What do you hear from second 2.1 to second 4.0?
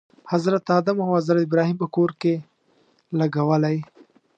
کې لګولی.